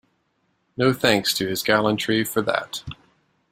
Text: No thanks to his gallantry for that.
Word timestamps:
No 0.77 0.93
thanks 0.93 1.31
to 1.35 1.47
his 1.47 1.61
gallantry 1.61 2.23
for 2.23 2.41
that. 2.41 2.83